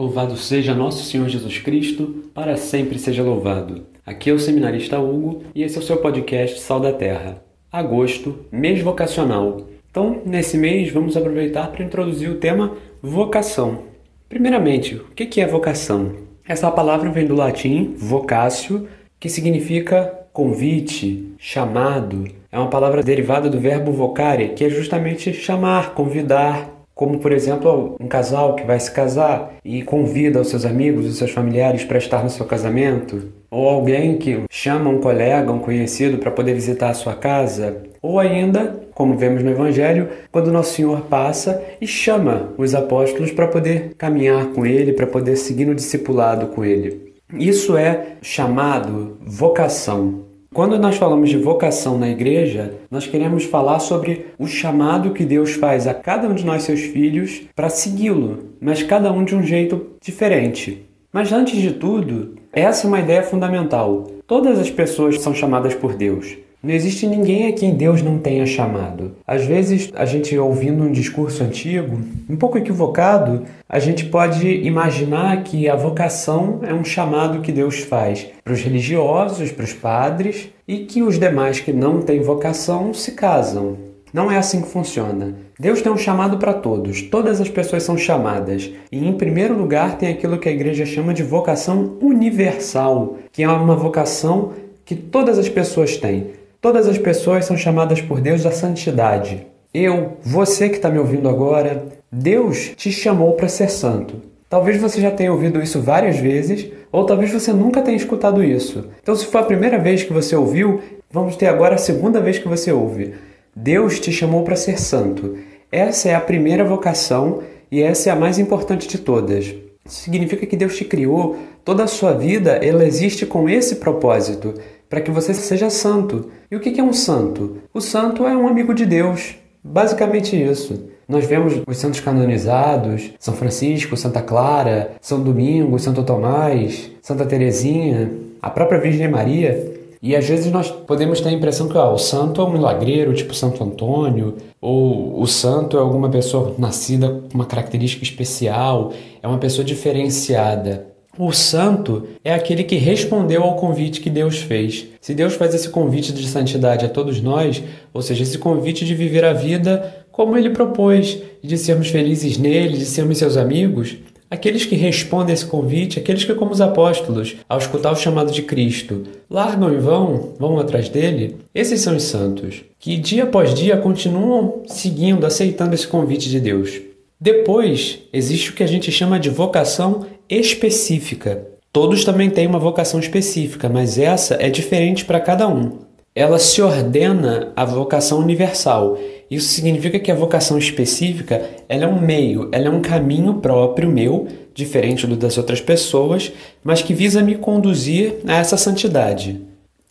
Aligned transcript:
Louvado 0.00 0.34
seja 0.34 0.74
nosso 0.74 1.04
Senhor 1.04 1.28
Jesus 1.28 1.58
Cristo, 1.58 2.24
para 2.32 2.56
sempre 2.56 2.98
seja 2.98 3.22
louvado. 3.22 3.82
Aqui 4.06 4.30
é 4.30 4.32
o 4.32 4.38
seminarista 4.38 4.98
Hugo 4.98 5.42
e 5.54 5.62
esse 5.62 5.76
é 5.76 5.78
o 5.78 5.84
seu 5.84 5.98
podcast 5.98 6.58
Sal 6.58 6.80
da 6.80 6.90
Terra. 6.90 7.44
Agosto, 7.70 8.46
mês 8.50 8.80
vocacional. 8.80 9.60
Então, 9.90 10.22
nesse 10.24 10.56
mês, 10.56 10.90
vamos 10.90 11.18
aproveitar 11.18 11.70
para 11.70 11.84
introduzir 11.84 12.30
o 12.30 12.36
tema 12.36 12.78
vocação. 13.02 13.82
Primeiramente, 14.26 14.94
o 14.94 15.04
que 15.10 15.38
é 15.38 15.46
vocação? 15.46 16.12
Essa 16.48 16.70
palavra 16.70 17.10
vem 17.10 17.26
do 17.26 17.34
latim 17.34 17.92
vocatio, 17.98 18.88
que 19.20 19.28
significa 19.28 20.18
convite, 20.32 21.34
chamado. 21.36 22.24
É 22.50 22.58
uma 22.58 22.70
palavra 22.70 23.02
derivada 23.02 23.50
do 23.50 23.60
verbo 23.60 23.92
vocare, 23.92 24.54
que 24.54 24.64
é 24.64 24.70
justamente 24.70 25.34
chamar, 25.34 25.92
convidar, 25.92 26.69
como 27.00 27.18
por 27.18 27.32
exemplo 27.32 27.96
um 27.98 28.06
casal 28.06 28.54
que 28.54 28.62
vai 28.62 28.78
se 28.78 28.90
casar 28.90 29.54
e 29.64 29.80
convida 29.82 30.38
os 30.38 30.50
seus 30.50 30.66
amigos, 30.66 31.06
os 31.06 31.16
seus 31.16 31.30
familiares 31.30 31.82
para 31.82 31.96
estar 31.96 32.22
no 32.22 32.28
seu 32.28 32.44
casamento, 32.44 33.32
ou 33.50 33.66
alguém 33.70 34.18
que 34.18 34.42
chama 34.50 34.90
um 34.90 35.00
colega, 35.00 35.50
um 35.50 35.60
conhecido 35.60 36.18
para 36.18 36.30
poder 36.30 36.52
visitar 36.52 36.90
a 36.90 36.94
sua 36.94 37.14
casa, 37.14 37.84
ou 38.02 38.18
ainda, 38.18 38.80
como 38.92 39.16
vemos 39.16 39.42
no 39.42 39.48
Evangelho, 39.48 40.10
quando 40.30 40.52
Nosso 40.52 40.74
Senhor 40.74 41.00
passa 41.06 41.62
e 41.80 41.86
chama 41.86 42.52
os 42.58 42.74
apóstolos 42.74 43.32
para 43.32 43.48
poder 43.48 43.94
caminhar 43.96 44.48
com 44.48 44.66
ele, 44.66 44.92
para 44.92 45.06
poder 45.06 45.36
seguir 45.36 45.64
no 45.64 45.74
discipulado 45.74 46.48
com 46.48 46.66
ele. 46.66 47.14
Isso 47.32 47.78
é 47.78 48.08
chamado 48.20 49.16
vocação. 49.22 50.29
Quando 50.52 50.76
nós 50.80 50.96
falamos 50.96 51.30
de 51.30 51.36
vocação 51.36 51.96
na 51.96 52.08
igreja, 52.08 52.74
nós 52.90 53.06
queremos 53.06 53.44
falar 53.44 53.78
sobre 53.78 54.26
o 54.36 54.48
chamado 54.48 55.12
que 55.12 55.24
Deus 55.24 55.52
faz 55.52 55.86
a 55.86 55.94
cada 55.94 56.26
um 56.26 56.34
de 56.34 56.44
nós, 56.44 56.64
seus 56.64 56.80
filhos, 56.80 57.42
para 57.54 57.68
segui-lo, 57.68 58.50
mas 58.60 58.82
cada 58.82 59.12
um 59.12 59.22
de 59.24 59.36
um 59.36 59.44
jeito 59.44 59.86
diferente. 60.02 60.84
Mas 61.12 61.32
antes 61.32 61.56
de 61.56 61.70
tudo, 61.74 62.34
essa 62.52 62.84
é 62.84 62.88
uma 62.88 62.98
ideia 62.98 63.22
fundamental. 63.22 64.08
Todas 64.26 64.58
as 64.58 64.68
pessoas 64.68 65.20
são 65.20 65.32
chamadas 65.32 65.72
por 65.72 65.94
Deus. 65.94 66.36
Não 66.62 66.74
existe 66.74 67.06
ninguém 67.06 67.46
a 67.46 67.52
quem 67.52 67.74
Deus 67.74 68.02
não 68.02 68.18
tenha 68.18 68.44
chamado. 68.44 69.12
Às 69.26 69.46
vezes, 69.46 69.90
a 69.94 70.04
gente 70.04 70.36
ouvindo 70.36 70.82
um 70.82 70.92
discurso 70.92 71.42
antigo, 71.42 71.98
um 72.28 72.36
pouco 72.36 72.58
equivocado, 72.58 73.44
a 73.66 73.78
gente 73.78 74.04
pode 74.04 74.46
imaginar 74.46 75.42
que 75.42 75.70
a 75.70 75.74
vocação 75.74 76.60
é 76.62 76.74
um 76.74 76.84
chamado 76.84 77.40
que 77.40 77.50
Deus 77.50 77.78
faz 77.78 78.26
para 78.44 78.52
os 78.52 78.60
religiosos, 78.60 79.50
para 79.50 79.64
os 79.64 79.72
padres, 79.72 80.50
e 80.68 80.80
que 80.80 81.02
os 81.02 81.18
demais 81.18 81.60
que 81.60 81.72
não 81.72 82.02
têm 82.02 82.20
vocação 82.20 82.92
se 82.92 83.12
casam. 83.12 83.78
Não 84.12 84.30
é 84.30 84.36
assim 84.36 84.60
que 84.60 84.68
funciona. 84.68 85.34
Deus 85.58 85.80
tem 85.80 85.90
um 85.90 85.96
chamado 85.96 86.36
para 86.36 86.52
todos, 86.52 87.00
todas 87.00 87.40
as 87.40 87.48
pessoas 87.48 87.84
são 87.84 87.96
chamadas. 87.96 88.70
E 88.92 88.98
em 88.98 89.12
primeiro 89.14 89.56
lugar 89.56 89.96
tem 89.96 90.10
aquilo 90.10 90.36
que 90.36 90.48
a 90.48 90.52
igreja 90.52 90.84
chama 90.84 91.14
de 91.14 91.22
vocação 91.22 91.96
universal, 92.02 93.16
que 93.32 93.42
é 93.42 93.48
uma 93.48 93.76
vocação 93.76 94.52
que 94.84 94.94
todas 94.94 95.38
as 95.38 95.48
pessoas 95.48 95.96
têm. 95.96 96.39
Todas 96.60 96.86
as 96.86 96.98
pessoas 96.98 97.46
são 97.46 97.56
chamadas 97.56 98.02
por 98.02 98.20
Deus 98.20 98.44
à 98.44 98.50
santidade. 98.50 99.46
Eu, 99.72 100.18
você 100.22 100.68
que 100.68 100.76
está 100.76 100.90
me 100.90 100.98
ouvindo 100.98 101.26
agora, 101.26 101.86
Deus 102.12 102.72
te 102.76 102.92
chamou 102.92 103.32
para 103.32 103.48
ser 103.48 103.70
santo. 103.70 104.20
Talvez 104.46 104.78
você 104.78 105.00
já 105.00 105.10
tenha 105.10 105.32
ouvido 105.32 105.62
isso 105.62 105.80
várias 105.80 106.18
vezes, 106.18 106.70
ou 106.92 107.06
talvez 107.06 107.32
você 107.32 107.50
nunca 107.50 107.80
tenha 107.80 107.96
escutado 107.96 108.44
isso. 108.44 108.90
Então, 109.02 109.16
se 109.16 109.24
for 109.24 109.38
a 109.38 109.44
primeira 109.44 109.78
vez 109.78 110.02
que 110.02 110.12
você 110.12 110.36
ouviu, 110.36 110.82
vamos 111.10 111.34
ter 111.34 111.46
agora 111.46 111.76
a 111.76 111.78
segunda 111.78 112.20
vez 112.20 112.38
que 112.38 112.48
você 112.48 112.70
ouve. 112.70 113.14
Deus 113.56 113.98
te 113.98 114.12
chamou 114.12 114.44
para 114.44 114.54
ser 114.54 114.78
santo. 114.78 115.38
Essa 115.72 116.10
é 116.10 116.14
a 116.14 116.20
primeira 116.20 116.62
vocação 116.62 117.42
e 117.72 117.80
essa 117.80 118.10
é 118.10 118.12
a 118.12 118.16
mais 118.16 118.38
importante 118.38 118.86
de 118.86 118.98
todas. 118.98 119.54
Significa 119.86 120.44
que 120.44 120.58
Deus 120.58 120.76
te 120.76 120.84
criou, 120.84 121.38
toda 121.64 121.84
a 121.84 121.88
sua 121.88 122.12
vida 122.12 122.50
ela 122.62 122.84
existe 122.84 123.24
com 123.24 123.48
esse 123.48 123.76
propósito 123.76 124.52
para 124.90 125.00
que 125.00 125.10
você 125.12 125.32
seja 125.32 125.70
santo. 125.70 126.30
E 126.50 126.56
o 126.56 126.60
que 126.60 126.80
é 126.80 126.82
um 126.82 126.92
santo? 126.92 127.58
O 127.72 127.80
santo 127.80 128.26
é 128.26 128.36
um 128.36 128.48
amigo 128.48 128.74
de 128.74 128.84
Deus. 128.84 129.36
Basicamente 129.62 130.34
isso. 130.34 130.90
Nós 131.08 131.24
vemos 131.24 131.62
os 131.66 131.76
santos 131.76 132.00
canonizados, 132.00 133.12
São 133.18 133.34
Francisco, 133.34 133.96
Santa 133.96 134.20
Clara, 134.20 134.92
São 135.00 135.22
Domingos, 135.22 135.82
Santo 135.82 136.02
Tomás, 136.02 136.90
Santa 137.00 137.24
Teresinha, 137.24 138.10
a 138.42 138.50
própria 138.50 138.80
Virgem 138.80 139.08
Maria. 139.08 139.78
E 140.02 140.16
às 140.16 140.26
vezes 140.26 140.50
nós 140.50 140.70
podemos 140.70 141.20
ter 141.20 141.28
a 141.28 141.32
impressão 141.32 141.68
que 141.68 141.76
o 141.76 141.98
santo 141.98 142.40
é 142.40 142.44
um 142.44 142.52
milagreiro, 142.52 143.14
tipo 143.14 143.34
Santo 143.34 143.62
Antônio, 143.62 144.36
ou 144.60 145.20
o 145.20 145.26
santo 145.26 145.76
é 145.76 145.80
alguma 145.80 146.08
pessoa 146.08 146.54
nascida 146.58 147.22
com 147.30 147.34
uma 147.34 147.46
característica 147.46 148.02
especial, 148.02 148.92
é 149.22 149.28
uma 149.28 149.38
pessoa 149.38 149.64
diferenciada. 149.64 150.89
O 151.22 151.32
santo 151.32 152.04
é 152.24 152.32
aquele 152.32 152.64
que 152.64 152.76
respondeu 152.76 153.42
ao 153.42 153.56
convite 153.56 154.00
que 154.00 154.08
Deus 154.08 154.38
fez. 154.38 154.86
Se 155.02 155.12
Deus 155.12 155.34
faz 155.34 155.54
esse 155.54 155.68
convite 155.68 156.14
de 156.14 156.26
santidade 156.26 156.86
a 156.86 156.88
todos 156.88 157.20
nós, 157.20 157.62
ou 157.92 158.00
seja, 158.00 158.22
esse 158.22 158.38
convite 158.38 158.86
de 158.86 158.94
viver 158.94 159.22
a 159.26 159.34
vida 159.34 160.06
como 160.10 160.34
ele 160.34 160.48
propôs, 160.48 161.18
de 161.44 161.58
sermos 161.58 161.88
felizes 161.88 162.38
nele, 162.38 162.78
de 162.78 162.86
sermos 162.86 163.18
seus 163.18 163.36
amigos, 163.36 163.98
aqueles 164.30 164.64
que 164.64 164.74
respondem 164.74 165.32
a 165.32 165.34
esse 165.34 165.44
convite, 165.44 165.98
aqueles 165.98 166.24
que, 166.24 166.32
como 166.32 166.52
os 166.52 166.60
apóstolos, 166.62 167.36
ao 167.46 167.58
escutar 167.58 167.92
o 167.92 167.96
chamado 167.96 168.32
de 168.32 168.40
Cristo, 168.40 169.02
largam 169.28 169.74
e 169.74 169.76
vão, 169.76 170.32
vão 170.38 170.58
atrás 170.58 170.88
dele, 170.88 171.36
esses 171.54 171.82
são 171.82 171.96
os 171.96 172.04
santos, 172.04 172.62
que 172.78 172.96
dia 172.96 173.24
após 173.24 173.52
dia 173.52 173.76
continuam 173.76 174.62
seguindo, 174.66 175.26
aceitando 175.26 175.74
esse 175.74 175.86
convite 175.86 176.30
de 176.30 176.40
Deus. 176.40 176.80
Depois, 177.20 177.98
existe 178.10 178.48
o 178.48 178.54
que 178.54 178.62
a 178.62 178.66
gente 178.66 178.90
chama 178.90 179.20
de 179.20 179.28
vocação 179.28 180.06
específica. 180.30 181.46
Todos 181.72 182.04
também 182.04 182.30
têm 182.30 182.46
uma 182.46 182.58
vocação 182.58 183.00
específica, 183.00 183.68
mas 183.68 183.98
essa 183.98 184.36
é 184.40 184.48
diferente 184.48 185.04
para 185.04 185.20
cada 185.20 185.48
um. 185.48 185.80
Ela 186.14 186.38
se 186.38 186.60
ordena 186.62 187.52
à 187.54 187.64
vocação 187.64 188.18
universal. 188.18 188.98
Isso 189.30 189.48
significa 189.48 189.98
que 189.98 190.10
a 190.10 190.14
vocação 190.14 190.58
específica 190.58 191.42
ela 191.68 191.84
é 191.84 191.86
um 191.86 192.00
meio, 192.00 192.48
ela 192.52 192.66
é 192.66 192.70
um 192.70 192.80
caminho 192.80 193.34
próprio 193.34 193.88
meu, 193.88 194.26
diferente 194.52 195.06
do 195.06 195.16
das 195.16 195.38
outras 195.38 195.60
pessoas, 195.60 196.32
mas 196.64 196.82
que 196.82 196.92
visa 196.92 197.22
me 197.22 197.36
conduzir 197.36 198.16
a 198.26 198.36
essa 198.36 198.56
santidade. 198.56 199.40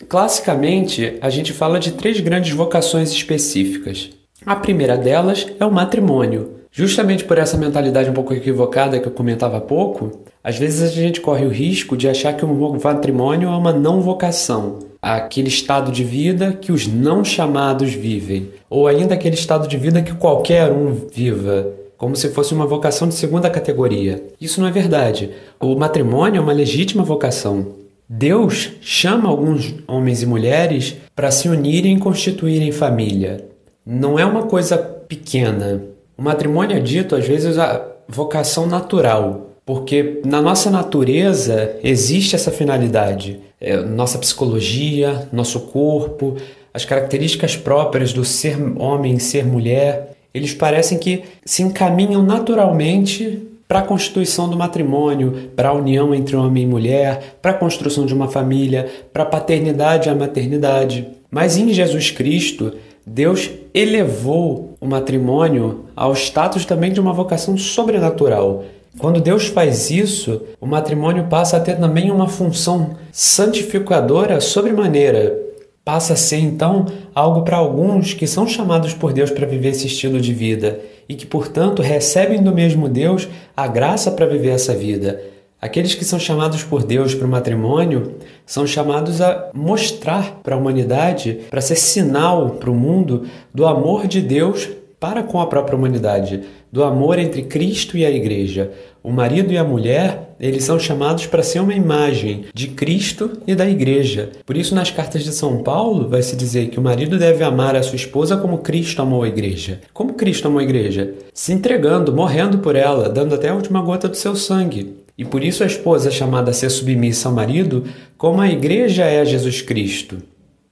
Classicamente, 0.08 1.18
a 1.22 1.30
gente 1.30 1.54
fala 1.54 1.80
de 1.80 1.92
três 1.92 2.20
grandes 2.20 2.54
vocações 2.54 3.12
específicas. 3.12 4.10
A 4.46 4.56
primeira 4.56 4.98
delas 4.98 5.48
é 5.60 5.66
o 5.66 5.72
matrimônio. 5.72 6.59
Justamente 6.72 7.24
por 7.24 7.38
essa 7.38 7.58
mentalidade 7.58 8.10
um 8.10 8.14
pouco 8.14 8.34
equivocada 8.34 9.00
que 9.00 9.08
eu 9.08 9.12
comentava 9.12 9.58
há 9.58 9.62
pouco, 9.62 10.22
às 10.44 10.58
vezes 10.58 10.82
a 10.82 10.94
gente 10.94 11.20
corre 11.20 11.46
o 11.46 11.50
risco 11.50 11.98
de 11.98 12.08
achar 12.08 12.34
que 12.34 12.46
um 12.46 12.80
matrimônio 12.84 13.50
é 13.50 13.56
uma 13.56 13.74
não 13.74 14.02
vocação, 14.02 14.80
aquele 15.02 15.48
estado 15.48 15.92
de 15.92 16.04
vida 16.04 16.54
que 16.54 16.72
os 16.72 16.88
não 16.88 17.24
chamados 17.24 17.94
vivem, 17.94 18.50
ou 18.70 18.88
ainda 18.88 19.16
aquele 19.16 19.36
estado 19.36 19.68
de 19.68 19.78
vida 19.78 20.02
que 20.02 20.14
qualquer 20.14 20.72
um 20.72 20.94
viva, 20.94 21.74
como 21.98 22.16
se 22.16 22.30
fosse 22.30 22.54
uma 22.54 22.66
vocação 22.66 23.08
de 23.08 23.16
segunda 23.16 23.50
categoria. 23.50 24.24
Isso 24.40 24.62
não 24.62 24.68
é 24.68 24.72
verdade. 24.72 25.32
O 25.60 25.76
matrimônio 25.76 26.40
é 26.40 26.42
uma 26.42 26.54
legítima 26.54 27.04
vocação. 27.04 27.80
Deus 28.08 28.72
chama 28.82 29.30
alguns 29.30 29.76
homens 29.88 30.22
e 30.24 30.26
mulheres 30.26 30.96
para 31.16 31.30
se 31.30 31.50
unirem 31.50 31.98
e 31.98 32.00
constituírem 32.00 32.72
família. 32.72 33.46
Não 33.86 34.18
é 34.18 34.26
uma 34.26 34.44
coisa 34.44 34.78
pequena. 34.78 35.82
O 36.20 36.22
matrimônio 36.22 36.76
é 36.76 36.82
dito, 36.82 37.16
às 37.16 37.26
vezes, 37.26 37.58
a 37.58 37.82
vocação 38.06 38.68
natural, 38.68 39.52
porque 39.66 40.20
na 40.26 40.42
nossa 40.42 40.70
natureza 40.70 41.78
existe 41.82 42.36
essa 42.36 42.52
finalidade. 42.52 43.40
É, 43.62 43.78
nossa 43.78 44.18
psicologia, 44.18 45.30
nosso 45.32 45.62
corpo, 45.62 46.36
as 46.74 46.84
características 46.84 47.56
próprias 47.56 48.12
do 48.12 48.26
ser 48.26 48.58
homem 48.78 49.18
ser 49.18 49.46
mulher, 49.46 50.18
eles 50.34 50.54
parecem 50.54 50.98
que 50.98 51.24
se 51.46 51.64
encaminham 51.64 52.22
naturalmente 52.22 53.48
para 53.66 53.80
a 53.80 53.84
constituição 53.84 54.50
do 54.50 54.58
matrimônio, 54.58 55.52
para 55.56 55.70
a 55.70 55.74
união 55.74 56.14
entre 56.14 56.36
homem 56.36 56.64
e 56.64 56.68
mulher, 56.68 57.38
para 57.42 57.52
a 57.52 57.58
construção 57.58 58.06
de 58.06 58.14
uma 58.14 58.28
família, 58.28 58.90
para 59.14 59.24
a 59.24 59.26
paternidade 59.26 60.10
e 60.10 60.12
a 60.12 60.16
maternidade. 60.16 61.08
Mas 61.32 61.56
em 61.56 61.72
Jesus 61.72 62.12
Cristo, 62.12 62.74
Deus 63.06 63.50
elevou 63.74 64.69
o 64.80 64.88
matrimônio 64.88 65.86
ao 65.96 66.14
status 66.14 66.66
também 66.66 66.92
de 66.92 67.00
uma 67.00 67.14
vocação 67.14 67.58
sobrenatural. 67.58 68.64
Quando 68.98 69.22
Deus 69.22 69.48
faz 69.48 69.92
isso, 69.92 70.42
o 70.60 70.66
matrimônio 70.66 71.28
passa 71.28 71.58
a 71.58 71.60
ter 71.60 71.78
também 71.78 72.10
uma 72.10 72.28
função 72.28 72.96
santificadora 73.12 74.42
sobremaneira. 74.42 75.38
Passa 75.86 76.14
a 76.14 76.16
ser 76.16 76.38
então 76.38 76.86
algo 77.14 77.44
para 77.44 77.58
alguns 77.58 78.14
que 78.14 78.28
são 78.28 78.48
chamados 78.48 78.94
por 78.94 79.14
Deus 79.14 79.32
para 79.32 79.48
viver 79.48 79.70
esse 79.70 79.88
estilo 79.88 80.20
de 80.20 80.34
vida 80.34 80.80
e 81.08 81.16
que, 81.16 81.26
portanto, 81.26 81.82
recebem 81.82 82.42
do 82.42 82.54
mesmo 82.54 82.88
Deus 82.88 83.28
a 83.56 83.68
graça 83.68 84.12
para 84.12 84.28
viver 84.28 84.50
essa 84.50 84.76
vida. 84.76 85.20
Aqueles 85.62 85.94
que 85.94 86.06
são 86.06 86.18
chamados 86.18 86.64
por 86.64 86.84
Deus 86.84 87.14
para 87.14 87.28
o 87.28 87.30
matrimônio 87.30 88.16
são 88.46 88.66
chamados 88.66 89.20
a 89.20 89.50
mostrar 89.54 90.40
para 90.42 90.56
a 90.56 90.58
humanidade, 90.58 91.42
para 91.50 91.60
ser 91.60 91.76
sinal 91.76 92.52
para 92.52 92.72
o 92.72 92.76
mundo 92.76 93.28
do 93.54 93.68
amor 93.68 94.08
de 94.08 94.22
Deus 94.22 94.70
para 95.00 95.24
com 95.24 95.40
a 95.40 95.48
própria 95.48 95.78
humanidade, 95.78 96.44
do 96.72 96.84
amor 96.84 97.20
entre 97.20 97.44
Cristo 97.44 97.98
e 97.98 98.06
a 98.06 98.12
Igreja. 98.12 98.72
O 99.02 99.12
marido 99.12 99.52
e 99.52 99.58
a 99.58 99.64
mulher, 99.64 100.19
eles 100.40 100.64
são 100.64 100.80
chamados 100.80 101.26
para 101.26 101.44
ser 101.44 101.60
uma 101.60 101.74
imagem 101.74 102.46
de 102.54 102.68
Cristo 102.70 103.32
e 103.46 103.54
da 103.54 103.70
Igreja. 103.70 104.30
Por 104.46 104.56
isso, 104.56 104.74
nas 104.74 104.90
cartas 104.90 105.24
de 105.24 105.34
São 105.34 105.62
Paulo, 105.64 106.08
vai 106.08 106.24
se 106.24 106.36
dizer 106.36 106.70
que 106.70 106.80
o 106.80 106.82
marido 106.82 107.20
deve 107.20 107.44
amar 107.44 107.76
a 107.76 107.84
sua 107.84 107.98
esposa 107.98 108.38
como 108.38 108.60
Cristo 108.60 109.02
amou 109.02 109.24
a 109.24 109.28
Igreja. 109.28 109.82
Como 109.94 110.14
Cristo 110.14 110.48
amou 110.48 110.60
a 110.60 110.64
Igreja? 110.64 111.14
Se 111.34 111.52
entregando, 111.52 112.14
morrendo 112.14 112.60
por 112.60 112.76
ela, 112.76 113.10
dando 113.10 113.36
até 113.36 113.50
a 113.50 113.56
última 113.56 113.82
gota 113.82 114.08
do 114.08 114.16
seu 114.16 114.36
sangue. 114.36 114.96
E 115.18 115.26
por 115.26 115.44
isso 115.44 115.64
a 115.64 115.68
esposa 115.68 116.08
é 116.08 116.12
chamada 116.12 116.52
a 116.52 116.54
ser 116.54 116.70
submissa 116.70 117.28
ao 117.28 117.36
marido, 117.36 117.84
como 118.18 118.40
a 118.40 118.50
Igreja 118.50 119.04
é 119.04 119.20
a 119.20 119.26
Jesus 119.26 119.62
Cristo. 119.62 120.18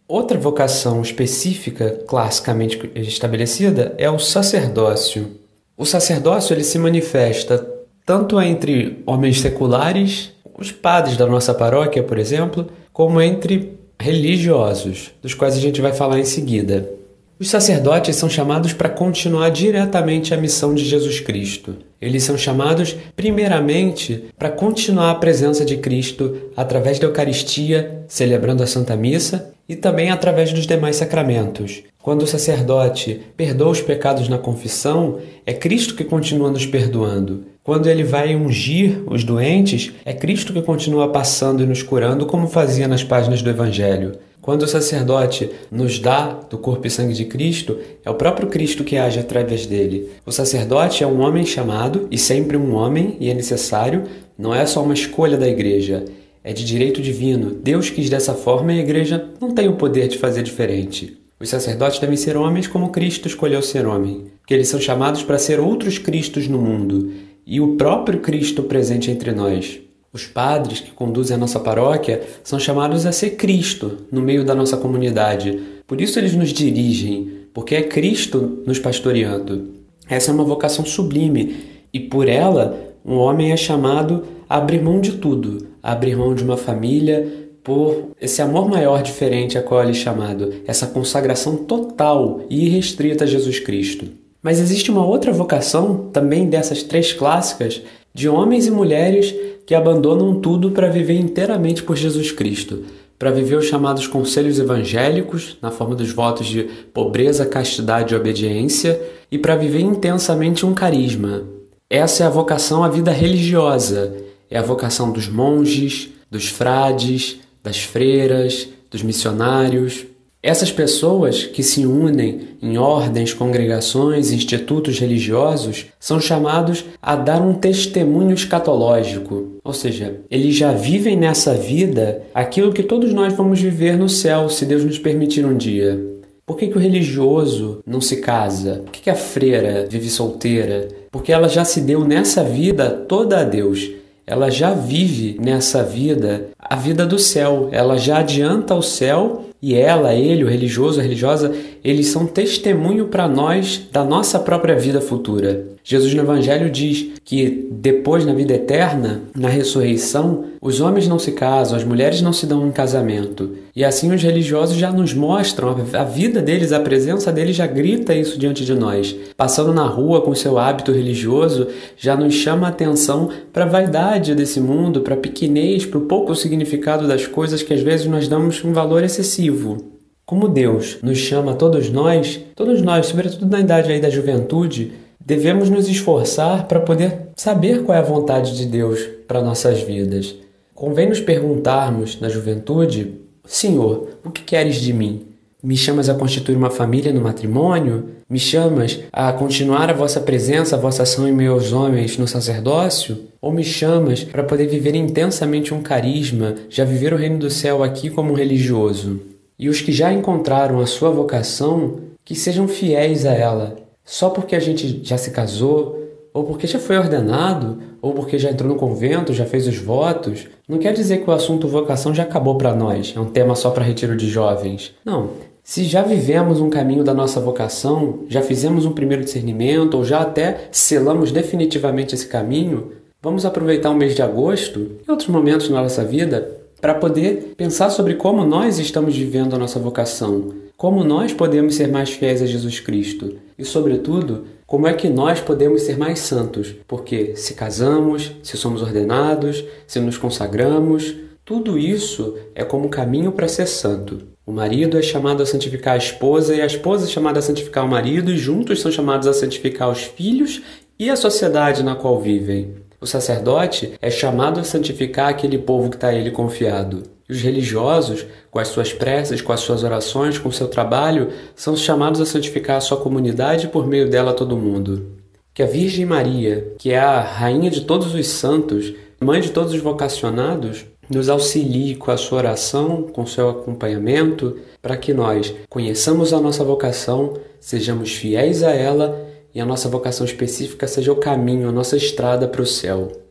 Outra 0.07 0.37
vocação 0.37 1.01
específica, 1.01 1.99
classicamente 2.07 2.79
estabelecida, 2.95 3.93
é 3.97 4.09
o 4.09 4.17
sacerdócio. 4.17 5.31
O 5.75 5.85
sacerdócio 5.85 6.53
ele 6.53 6.63
se 6.63 6.79
manifesta 6.79 7.76
tanto 8.07 8.41
entre 8.41 9.03
homens 9.05 9.41
seculares, 9.41 10.31
os 10.57 10.71
padres 10.71 11.17
da 11.17 11.27
nossa 11.27 11.53
paróquia, 11.53 12.01
por 12.01 12.17
exemplo, 12.17 12.65
como 12.93 13.21
entre 13.21 13.77
religiosos, 13.99 15.11
dos 15.21 15.33
quais 15.33 15.57
a 15.57 15.59
gente 15.59 15.81
vai 15.81 15.91
falar 15.91 16.17
em 16.17 16.23
seguida. 16.23 16.89
Os 17.39 17.49
sacerdotes 17.49 18.15
são 18.15 18.27
chamados 18.27 18.73
para 18.73 18.89
continuar 18.89 19.49
diretamente 19.49 20.33
a 20.33 20.37
missão 20.37 20.73
de 20.73 20.83
Jesus 20.83 21.19
Cristo. 21.19 21.75
Eles 22.01 22.23
são 22.23 22.35
chamados, 22.35 22.95
primeiramente, 23.15 24.25
para 24.39 24.49
continuar 24.49 25.11
a 25.11 25.15
presença 25.15 25.63
de 25.63 25.77
Cristo 25.77 26.35
através 26.55 26.97
da 26.97 27.05
Eucaristia, 27.05 28.03
celebrando 28.07 28.63
a 28.63 28.67
Santa 28.67 28.95
Missa, 28.95 29.53
e 29.69 29.75
também 29.75 30.09
através 30.09 30.51
dos 30.51 30.65
demais 30.65 30.95
sacramentos. 30.95 31.83
Quando 32.01 32.23
o 32.23 32.27
sacerdote 32.27 33.21
perdoa 33.35 33.69
os 33.69 33.81
pecados 33.81 34.27
na 34.27 34.37
confissão, 34.39 35.19
é 35.45 35.53
Cristo 35.53 35.93
que 35.93 36.05
continua 36.05 36.49
nos 36.49 36.65
perdoando. 36.65 37.43
Quando 37.63 37.87
ele 37.87 38.03
vai 38.03 38.35
ungir 38.35 39.03
os 39.05 39.23
doentes, 39.23 39.91
é 40.05 40.13
Cristo 40.13 40.53
que 40.53 40.61
continua 40.61 41.09
passando 41.11 41.61
e 41.61 41.67
nos 41.67 41.83
curando, 41.83 42.25
como 42.25 42.47
fazia 42.47 42.87
nas 42.87 43.03
páginas 43.03 43.41
do 43.41 43.49
Evangelho. 43.49 44.13
Quando 44.47 44.61
o 44.61 44.67
sacerdote 44.67 45.49
nos 45.69 45.99
dá 45.99 46.27
do 46.49 46.57
corpo 46.57 46.87
e 46.87 46.89
sangue 46.89 47.13
de 47.13 47.25
Cristo, 47.25 47.79
é 48.05 48.09
o 48.09 48.15
próprio 48.15 48.47
Cristo 48.47 48.85
que 48.85 48.95
age 48.95 49.19
através 49.19 49.65
dele. 49.65 50.07
O 50.25 50.31
sacerdote 50.31 51.03
é 51.03 51.05
um 51.05 51.19
homem 51.19 51.45
chamado, 51.45 52.07
e 52.09 52.17
sempre 52.17 52.55
um 52.55 52.73
homem, 52.73 53.17
e 53.19 53.29
é 53.29 53.33
necessário, 53.33 54.05
não 54.37 54.55
é 54.55 54.65
só 54.65 54.81
uma 54.81 54.93
escolha 54.93 55.35
da 55.35 55.49
igreja, 55.49 56.05
é 56.45 56.53
de 56.53 56.63
direito 56.63 57.01
divino. 57.01 57.51
Deus 57.61 57.89
quis 57.89 58.09
dessa 58.09 58.33
forma 58.33 58.71
e 58.71 58.79
a 58.79 58.83
igreja 58.83 59.31
não 59.41 59.53
tem 59.53 59.67
o 59.67 59.75
poder 59.75 60.07
de 60.07 60.17
fazer 60.17 60.43
diferente. 60.43 61.17
Os 61.37 61.49
sacerdotes 61.49 61.99
devem 61.99 62.15
ser 62.15 62.37
homens 62.37 62.67
como 62.67 62.91
Cristo 62.93 63.27
escolheu 63.27 63.61
ser 63.61 63.85
homem, 63.85 64.27
porque 64.39 64.53
eles 64.53 64.69
são 64.69 64.79
chamados 64.79 65.23
para 65.23 65.37
ser 65.37 65.59
outros 65.59 65.97
Cristos 65.97 66.47
no 66.47 66.57
mundo 66.57 67.11
e 67.45 67.59
o 67.59 67.75
próprio 67.75 68.21
Cristo 68.21 68.63
presente 68.63 69.11
entre 69.11 69.33
nós. 69.33 69.81
Os 70.13 70.25
padres 70.25 70.79
que 70.79 70.91
conduzem 70.91 71.35
a 71.35 71.39
nossa 71.39 71.59
paróquia 71.59 72.21
são 72.43 72.59
chamados 72.59 73.05
a 73.05 73.11
ser 73.11 73.31
Cristo 73.31 73.97
no 74.11 74.21
meio 74.21 74.43
da 74.43 74.55
nossa 74.55 74.77
comunidade. 74.77 75.59
Por 75.85 75.99
isso 75.99 76.17
eles 76.17 76.33
nos 76.33 76.49
dirigem, 76.49 77.45
porque 77.53 77.75
é 77.75 77.83
Cristo 77.83 78.63
nos 78.65 78.79
pastoreando. 78.79 79.73
Essa 80.09 80.31
é 80.31 80.33
uma 80.33 80.43
vocação 80.43 80.85
sublime 80.85 81.57
e 81.93 81.99
por 81.99 82.29
ela 82.29 82.95
um 83.05 83.15
homem 83.15 83.51
é 83.51 83.57
chamado 83.57 84.23
a 84.49 84.57
abrir 84.57 84.81
mão 84.81 85.01
de 85.01 85.13
tudo, 85.13 85.67
a 85.83 85.91
abrir 85.91 86.15
mão 86.15 86.33
de 86.33 86.43
uma 86.43 86.57
família 86.57 87.47
por 87.63 88.11
esse 88.21 88.41
amor 88.41 88.69
maior 88.69 89.03
diferente 89.03 89.57
a 89.57 89.61
qual 89.61 89.81
ele 89.81 89.91
é 89.91 89.93
chamado, 89.93 90.53
essa 90.65 90.87
consagração 90.87 91.57
total 91.57 92.41
e 92.49 92.65
irrestrita 92.65 93.25
a 93.25 93.27
Jesus 93.27 93.59
Cristo. 93.59 94.07
Mas 94.41 94.59
existe 94.59 94.89
uma 94.89 95.05
outra 95.05 95.33
vocação, 95.33 96.09
também 96.13 96.47
dessas 96.47 96.81
três 96.81 97.11
clássicas, 97.11 97.81
de 98.17 98.27
homens 98.27 98.65
e 98.65 98.71
mulheres 98.71 99.31
que 99.63 99.75
abandonam 99.75 100.41
tudo 100.41 100.71
para 100.71 100.89
viver 100.89 101.19
inteiramente 101.19 101.83
por 101.83 101.95
Jesus 101.95 102.31
Cristo, 102.31 102.83
para 103.19 103.29
viver 103.29 103.57
os 103.57 103.65
chamados 103.65 104.07
conselhos 104.07 104.57
evangélicos, 104.57 105.55
na 105.61 105.69
forma 105.69 105.93
dos 105.93 106.11
votos 106.11 106.47
de 106.47 106.63
pobreza, 106.91 107.45
castidade 107.45 108.15
e 108.15 108.17
obediência, 108.17 108.99
e 109.31 109.37
para 109.37 109.55
viver 109.55 109.81
intensamente 109.81 110.65
um 110.65 110.73
carisma. 110.73 111.43
Essa 111.87 112.23
é 112.23 112.25
a 112.25 112.31
vocação 112.31 112.83
à 112.83 112.89
vida 112.89 113.11
religiosa, 113.11 114.17
é 114.49 114.57
a 114.57 114.63
vocação 114.63 115.11
dos 115.11 115.29
monges, 115.29 116.09
dos 116.31 116.47
frades, 116.47 117.37
das 117.63 117.83
freiras, 117.83 118.67
dos 118.89 119.03
missionários. 119.03 120.06
Essas 120.41 120.71
pessoas 120.71 121.43
que 121.43 121.63
se 121.63 121.85
unem 121.85 122.41
em 122.61 122.77
ordens, 122.77 123.33
congregações, 123.33 124.31
institutos 124.31 124.99
religiosos 124.99 125.87
são 125.99 126.19
chamados 126.19 126.85
a 127.01 127.15
dar 127.15 127.41
um 127.41 127.55
testemunho 127.55 128.33
escatológico, 128.33 129.59
ou 129.63 129.73
seja, 129.73 130.21
eles 130.29 130.55
já 130.55 130.71
vivem 130.71 131.17
nessa 131.17 131.53
vida 131.55 132.21
aquilo 132.33 132.71
que 132.71 132.83
todos 132.83 133.11
nós 133.13 133.33
vamos 133.33 133.59
viver 133.59 133.97
no 133.97 134.07
céu, 134.07 134.47
se 134.47 134.65
Deus 134.65 134.83
nos 134.83 134.99
permitir 134.99 135.45
um 135.45 135.57
dia. 135.57 135.99
Por 136.45 136.55
que, 136.55 136.67
que 136.67 136.77
o 136.77 136.81
religioso 136.81 137.79
não 137.85 137.99
se 137.99 138.17
casa? 138.17 138.83
Por 138.85 138.91
que, 138.91 139.01
que 139.01 139.09
a 139.09 139.15
freira 139.15 139.85
vive 139.89 140.07
solteira? 140.07 140.87
Porque 141.11 141.33
ela 141.33 141.49
já 141.49 141.65
se 141.65 141.81
deu 141.81 142.05
nessa 142.05 142.43
vida 142.43 142.89
toda 142.89 143.39
a 143.39 143.43
Deus 143.43 143.89
ela 144.29 144.49
já 144.49 144.73
vive 144.73 145.37
nessa 145.39 145.81
vida 145.81 146.49
a 146.59 146.75
vida 146.75 147.05
do 147.05 147.17
céu, 147.17 147.69
ela 147.71 147.97
já 147.97 148.17
adianta 148.17 148.75
o 148.75 148.81
céu 148.81 149.45
e 149.61 149.75
ela, 149.75 150.13
ele, 150.13 150.43
o 150.43 150.47
religioso, 150.47 150.99
a 150.99 151.03
religiosa, 151.03 151.53
eles 151.83 152.07
são 152.07 152.27
testemunho 152.27 153.07
para 153.07 153.27
nós 153.27 153.87
da 153.91 154.03
nossa 154.03 154.39
própria 154.39 154.77
vida 154.77 155.01
futura. 155.01 155.76
Jesus 155.89 156.13
no 156.13 156.21
Evangelho 156.21 156.69
diz 156.69 157.11
que 157.23 157.65
depois, 157.71 158.25
na 158.25 158.33
vida 158.33 158.53
eterna, 158.53 159.21
na 159.33 159.47
ressurreição, 159.47 160.43
os 160.61 160.81
homens 160.81 161.07
não 161.07 161.17
se 161.17 161.31
casam, 161.31 161.77
as 161.77 161.85
mulheres 161.85 162.21
não 162.21 162.33
se 162.33 162.45
dão 162.45 162.67
em 162.67 162.73
casamento. 162.73 163.51
E 163.73 163.85
assim 163.85 164.13
os 164.13 164.21
religiosos 164.21 164.75
já 164.75 164.91
nos 164.91 165.13
mostram, 165.13 165.73
a 165.93 166.03
vida 166.03 166.41
deles, 166.41 166.73
a 166.73 166.81
presença 166.81 167.31
deles 167.31 167.55
já 167.55 167.65
grita 167.65 168.13
isso 168.13 168.37
diante 168.37 168.65
de 168.65 168.73
nós. 168.73 169.15
Passando 169.37 169.73
na 169.73 169.85
rua 169.85 170.19
com 170.19 170.35
seu 170.35 170.57
hábito 170.57 170.91
religioso, 170.91 171.69
já 171.95 172.17
nos 172.17 172.33
chama 172.33 172.67
a 172.67 172.69
atenção 172.69 173.29
para 173.53 173.63
a 173.63 173.69
vaidade 173.69 174.35
desse 174.35 174.59
mundo, 174.59 174.99
para 174.99 175.13
a 175.13 175.17
pequenez, 175.17 175.85
para 175.85 175.99
o 175.99 176.05
pouco 176.05 176.35
significado 176.35 177.07
das 177.07 177.25
coisas 177.27 177.63
que 177.63 177.73
às 177.73 177.79
vezes 177.79 178.07
nós 178.07 178.27
damos 178.27 178.61
um 178.61 178.73
valor 178.73 179.05
excessivo. 179.05 179.77
Como 180.25 180.49
Deus 180.49 180.97
nos 181.01 181.17
chama 181.17 181.53
a 181.53 181.55
todos 181.55 181.89
nós, 181.89 182.41
todos 182.53 182.81
nós, 182.81 183.05
sobretudo 183.05 183.49
na 183.49 183.61
idade 183.61 183.89
aí 183.89 184.01
da 184.01 184.09
juventude, 184.09 185.06
devemos 185.19 185.69
nos 185.69 185.87
esforçar 185.87 186.67
para 186.67 186.79
poder 186.79 187.29
saber 187.35 187.83
qual 187.83 187.97
é 187.97 188.01
a 188.01 188.03
vontade 188.03 188.55
de 188.55 188.65
Deus 188.65 188.99
para 189.27 189.41
nossas 189.41 189.81
vidas. 189.81 190.35
Convém 190.73 191.09
nos 191.09 191.19
perguntarmos 191.19 192.19
na 192.21 192.29
juventude: 192.29 193.13
Senhor, 193.45 194.09
o 194.23 194.29
que 194.29 194.43
queres 194.43 194.75
de 194.75 194.93
mim? 194.93 195.23
Me 195.63 195.75
chamas 195.75 196.07
a 196.07 196.13
constituir 196.13 196.55
uma 196.55 196.69
família 196.69 197.11
no 197.11 197.19
matrimônio? 197.19 198.09
Me 198.29 198.37
chamas 198.37 198.99
a 199.11 199.33
continuar 199.33 199.89
a 199.89 199.93
vossa 199.93 200.19
presença, 200.19 200.75
a 200.75 200.79
vossa 200.79 201.01
ação 201.03 201.27
em 201.27 201.31
meus 201.31 201.73
homens 201.73 202.15
no 202.17 202.27
sacerdócio? 202.27 203.17
Ou 203.41 203.51
me 203.51 203.63
chamas 203.63 204.23
para 204.23 204.43
poder 204.43 204.67
viver 204.67 204.93
intensamente 204.93 205.73
um 205.73 205.81
carisma, 205.81 206.55
já 206.69 206.85
viver 206.85 207.11
o 207.11 207.17
reino 207.17 207.39
do 207.39 207.49
céu 207.49 207.83
aqui 207.83 208.09
como 208.09 208.33
um 208.33 208.35
religioso? 208.35 209.19
E 209.57 209.67
os 209.67 209.81
que 209.81 209.91
já 209.91 210.13
encontraram 210.13 210.79
a 210.79 210.85
sua 210.85 211.09
vocação, 211.09 212.01
que 212.23 212.35
sejam 212.35 212.67
fiéis 212.67 213.25
a 213.25 213.33
ela, 213.33 213.75
só 214.07 214.29
porque 214.29 214.55
a 214.55 214.59
gente 214.59 215.01
já 215.03 215.17
se 215.17 215.31
casou, 215.31 216.01
ou 216.33 216.45
porque 216.45 216.65
já 216.65 216.79
foi 216.79 216.97
ordenado, 216.97 217.77
ou 218.01 218.13
porque 218.13 218.39
já 218.39 218.49
entrou 218.49 218.69
no 218.69 218.79
convento, 218.79 219.33
já 219.33 219.45
fez 219.45 219.67
os 219.67 219.77
votos, 219.77 220.47
não 220.67 220.77
quer 220.77 220.93
dizer 220.93 221.17
que 221.17 221.29
o 221.29 221.33
assunto 221.33 221.67
vocação 221.67 222.15
já 222.15 222.23
acabou 222.23 222.55
para 222.55 222.73
nós, 222.73 223.13
é 223.15 223.19
um 223.19 223.25
tema 223.25 223.53
só 223.53 223.69
para 223.69 223.83
retiro 223.83 224.15
de 224.15 224.29
jovens. 224.29 224.93
Não. 225.03 225.31
Se 225.61 225.83
já 225.83 226.01
vivemos 226.03 226.61
um 226.61 226.69
caminho 226.69 227.03
da 227.03 227.13
nossa 227.13 227.41
vocação, 227.41 228.19
já 228.29 228.41
fizemos 228.41 228.85
um 228.85 228.93
primeiro 228.93 229.25
discernimento, 229.25 229.95
ou 229.95 230.05
já 230.05 230.21
até 230.21 230.69
selamos 230.71 231.29
definitivamente 231.29 232.15
esse 232.15 232.27
caminho, 232.27 232.93
vamos 233.21 233.45
aproveitar 233.45 233.89
o 233.89 233.95
mês 233.95 234.15
de 234.15 234.21
agosto 234.21 234.91
e 235.05 235.11
outros 235.11 235.27
momentos 235.27 235.69
na 235.69 235.81
nossa 235.81 236.05
vida 236.05 236.49
para 236.79 236.93
poder 236.93 237.55
pensar 237.57 237.89
sobre 237.89 238.13
como 238.13 238.45
nós 238.45 238.79
estamos 238.79 239.17
vivendo 239.17 239.53
a 239.53 239.59
nossa 239.59 239.79
vocação, 239.79 240.53
como 240.77 241.03
nós 241.03 241.33
podemos 241.33 241.75
ser 241.75 241.89
mais 241.89 242.11
fiéis 242.11 242.41
a 242.41 242.45
Jesus 242.45 242.79
Cristo 242.79 243.46
e, 243.57 243.65
sobretudo, 243.65 244.45
como 244.65 244.87
é 244.87 244.93
que 244.93 245.09
nós 245.09 245.39
podemos 245.39 245.81
ser 245.81 245.97
mais 245.97 246.19
santos, 246.19 246.75
porque 246.87 247.35
se 247.35 247.53
casamos, 247.53 248.33
se 248.43 248.57
somos 248.57 248.81
ordenados, 248.81 249.63
se 249.87 249.99
nos 249.99 250.17
consagramos, 250.17 251.15
tudo 251.43 251.79
isso 251.79 252.37
é 252.53 252.63
como 252.63 252.89
caminho 252.89 253.31
para 253.31 253.47
ser 253.47 253.67
santo. 253.67 254.27
O 254.45 254.51
marido 254.51 254.97
é 254.97 255.01
chamado 255.01 255.41
a 255.41 255.45
santificar 255.45 255.93
a 255.93 255.97
esposa 255.97 256.55
e 256.55 256.61
a 256.61 256.65
esposa 256.65 257.05
é 257.05 257.09
chamada 257.09 257.39
a 257.39 257.41
santificar 257.41 257.85
o 257.85 257.89
marido, 257.89 258.31
e 258.31 258.37
juntos 258.37 258.81
são 258.81 258.91
chamados 258.91 259.27
a 259.27 259.33
santificar 259.33 259.89
os 259.89 260.03
filhos 260.03 260.61
e 260.99 261.09
a 261.09 261.15
sociedade 261.15 261.83
na 261.83 261.95
qual 261.95 262.19
vivem. 262.19 262.75
O 262.99 263.05
sacerdote 263.05 263.93
é 264.01 264.09
chamado 264.09 264.59
a 264.59 264.63
santificar 264.63 265.29
aquele 265.29 265.57
povo 265.57 265.89
que 265.89 265.95
está 265.95 266.07
a 266.07 266.15
ele 266.15 266.31
confiado. 266.31 267.03
E 267.29 267.33
os 267.33 267.41
religiosos, 267.41 268.25
com 268.49 268.59
as 268.59 268.69
suas 268.69 268.93
preces, 268.93 269.41
com 269.41 269.51
as 269.51 269.59
suas 269.59 269.83
orações, 269.83 270.37
com 270.37 270.49
o 270.49 270.53
seu 270.53 270.67
trabalho, 270.67 271.29
são 271.55 271.75
chamados 271.75 272.21
a 272.21 272.25
santificar 272.25 272.77
a 272.77 272.81
sua 272.81 272.97
comunidade 272.97 273.65
e 273.65 273.69
por 273.69 273.85
meio 273.85 274.09
dela 274.09 274.33
todo 274.33 274.57
mundo. 274.57 275.17
Que 275.53 275.63
a 275.63 275.65
Virgem 275.65 276.05
Maria, 276.05 276.73
que 276.77 276.91
é 276.91 276.99
a 276.99 277.19
rainha 277.19 277.69
de 277.69 277.81
todos 277.81 278.13
os 278.13 278.27
santos, 278.27 278.93
mãe 279.19 279.41
de 279.41 279.51
todos 279.51 279.73
os 279.73 279.81
vocacionados, 279.81 280.85
nos 281.09 281.29
auxilie 281.29 281.95
com 281.95 282.11
a 282.11 282.17
sua 282.17 282.39
oração, 282.39 283.03
com 283.03 283.23
o 283.23 283.27
seu 283.27 283.49
acompanhamento, 283.49 284.57
para 284.81 284.97
que 284.97 285.13
nós 285.13 285.53
conheçamos 285.69 286.33
a 286.33 286.39
nossa 286.39 286.63
vocação, 286.63 287.33
sejamos 287.59 288.13
fiéis 288.13 288.61
a 288.63 288.71
ela 288.71 289.27
e 289.53 289.59
a 289.59 289.65
nossa 289.65 289.89
vocação 289.89 290.25
específica 290.25 290.87
seja 290.87 291.11
o 291.11 291.15
caminho, 291.15 291.69
a 291.69 291.71
nossa 291.71 291.97
estrada 291.97 292.47
para 292.47 292.61
o 292.61 292.65
céu. 292.65 293.26